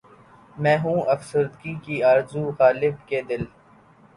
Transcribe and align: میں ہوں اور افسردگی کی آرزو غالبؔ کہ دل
میں 0.57 0.77
ہوں 0.77 0.99
اور 0.99 1.09
افسردگی 1.09 1.73
کی 1.83 2.01
آرزو 2.11 2.43
غالبؔ 2.59 2.95
کہ 3.07 3.21
دل 3.29 3.43